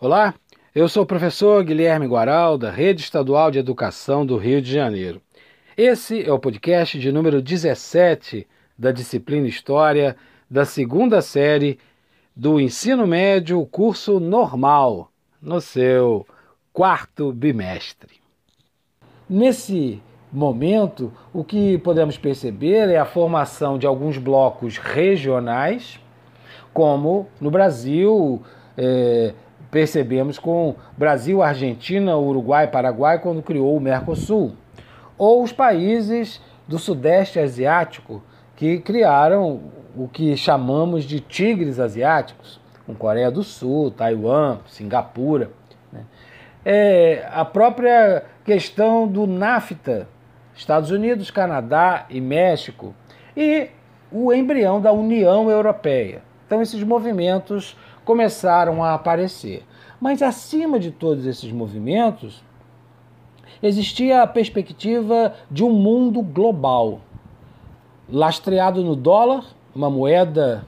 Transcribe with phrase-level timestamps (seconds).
[0.00, 0.32] Olá,
[0.72, 5.20] eu sou o professor Guilherme Guaral, da Rede Estadual de Educação do Rio de Janeiro.
[5.76, 8.46] Esse é o podcast de número 17
[8.78, 10.14] da disciplina História
[10.48, 11.80] da segunda série
[12.36, 15.10] do ensino médio, curso normal,
[15.42, 16.24] no seu
[16.72, 18.20] quarto bimestre.
[19.28, 20.00] Nesse
[20.32, 25.98] momento, o que podemos perceber é a formação de alguns blocos regionais,
[26.72, 28.40] como no Brasil.
[28.80, 29.34] É,
[29.70, 34.52] percebemos com Brasil, Argentina, Uruguai, Paraguai, quando criou o Mercosul,
[35.16, 38.22] ou os países do Sudeste Asiático
[38.56, 39.60] que criaram
[39.96, 45.50] o que chamamos de tigres asiáticos, com Coreia do Sul, Taiwan, Singapura.
[45.92, 46.04] Né?
[46.64, 50.08] É, a própria questão do NAFTA,
[50.54, 52.94] Estados Unidos, Canadá e México,
[53.36, 53.68] e
[54.10, 56.22] o embrião da União Europeia.
[56.46, 57.76] Então, esses movimentos
[58.08, 59.66] começaram a aparecer.
[60.00, 62.42] Mas acima de todos esses movimentos,
[63.62, 67.00] existia a perspectiva de um mundo global,
[68.08, 70.66] lastreado no dólar, uma moeda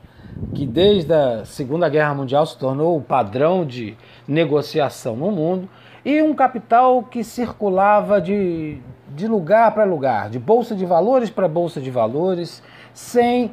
[0.54, 3.96] que desde a Segunda Guerra Mundial se tornou o padrão de
[4.28, 5.66] negociação no mundo,
[6.04, 8.82] e um capital que circulava de,
[9.16, 12.62] de lugar para lugar, de bolsa de valores para bolsa de valores,
[12.92, 13.50] sem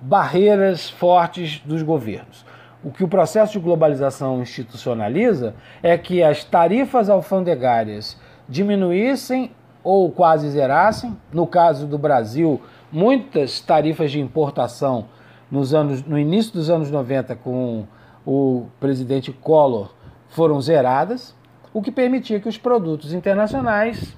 [0.00, 2.53] barreiras fortes dos governos
[2.84, 9.50] o que o processo de globalização institucionaliza é que as tarifas alfandegárias diminuíssem
[9.82, 11.16] ou quase zerassem.
[11.32, 12.60] No caso do Brasil,
[12.92, 15.06] muitas tarifas de importação
[15.50, 17.86] nos anos, no início dos anos 90 com
[18.26, 19.94] o presidente Collor
[20.28, 21.34] foram zeradas,
[21.72, 24.16] o que permitia que os produtos internacionais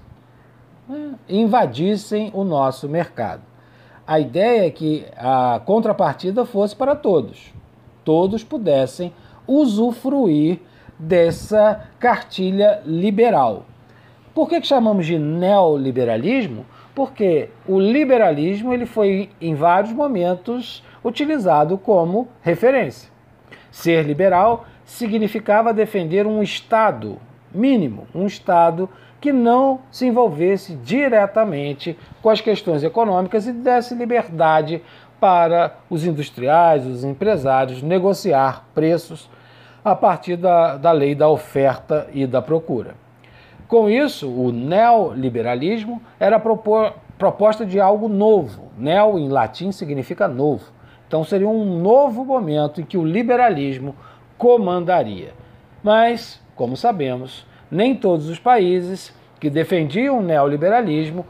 [0.89, 3.43] né, invadissem o nosso mercado.
[4.07, 7.55] A ideia é que a contrapartida fosse para todos
[8.07, 9.13] todos pudessem
[9.47, 10.61] usufruir
[10.99, 13.67] dessa cartilha liberal.
[14.33, 16.65] Por que, que chamamos de neoliberalismo?
[16.95, 23.11] Porque o liberalismo ele foi em vários momentos utilizado como referência.
[23.71, 27.19] Ser liberal significava defender um Estado
[27.53, 28.89] mínimo, um Estado
[29.21, 34.83] que não se envolvesse diretamente com as questões econômicas e desse liberdade
[35.21, 39.29] para os industriais, os empresários negociar preços
[39.85, 42.95] a partir da, da lei da oferta e da procura.
[43.69, 48.71] Com isso, o neoliberalismo era propor, proposta de algo novo.
[48.77, 50.73] Neo em latim significa novo.
[51.07, 53.95] Então seria um novo momento em que o liberalismo
[54.37, 55.33] comandaria.
[55.83, 61.27] Mas, como sabemos, nem todos os países que defendiam o neoliberalismo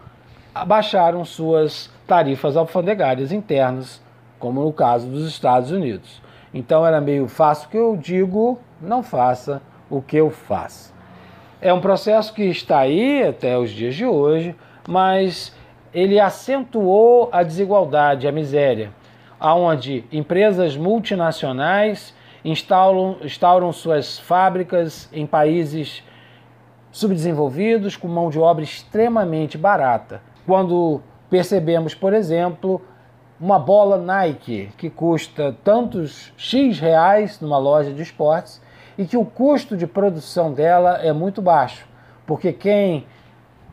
[0.55, 4.03] abaixaram suas tarifas alfandegárias internas,
[4.39, 6.23] como no caso dos Estados Unidos.
[6.53, 10.95] Então era meio fácil que eu digo, não faça o que eu faço.
[11.61, 14.55] É um processo que está aí até os dias de hoje,
[14.89, 15.55] mas
[15.93, 18.91] ele acentuou a desigualdade, a miséria,
[19.41, 22.15] aonde empresas multinacionais
[22.45, 26.03] instauram, instauram suas fábricas em países
[26.93, 30.23] subdesenvolvidos com mão de obra extremamente barata.
[30.47, 32.81] Quando percebemos, por exemplo,
[33.41, 38.61] uma bola Nike que custa tantos X reais numa loja de esportes
[38.97, 41.87] e que o custo de produção dela é muito baixo,
[42.27, 43.07] porque quem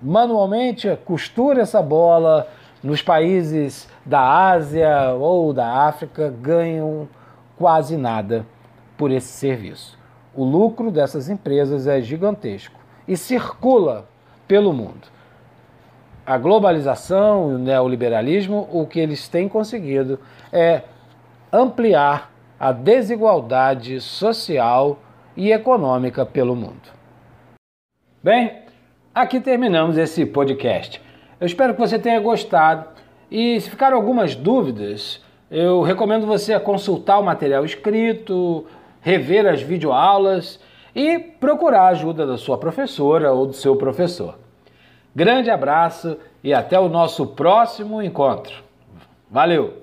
[0.01, 2.47] manualmente costura essa bola
[2.83, 7.07] nos países da Ásia ou da África ganham
[7.57, 8.45] quase nada
[8.97, 9.97] por esse serviço.
[10.35, 12.77] O lucro dessas empresas é gigantesco
[13.07, 14.05] e circula
[14.45, 15.07] pelo mundo
[16.25, 20.19] a globalização e o neoliberalismo, o que eles têm conseguido
[20.51, 20.83] é
[21.51, 24.99] ampliar a desigualdade social
[25.35, 26.93] e econômica pelo mundo.
[28.21, 28.63] Bem,
[29.13, 31.01] aqui terminamos esse podcast.
[31.39, 32.87] Eu espero que você tenha gostado
[33.29, 38.65] e se ficaram algumas dúvidas, eu recomendo você consultar o material escrito,
[39.01, 40.59] rever as videoaulas
[40.95, 44.37] e procurar a ajuda da sua professora ou do seu professor.
[45.15, 48.63] Grande abraço e até o nosso próximo encontro.
[49.29, 49.82] Valeu!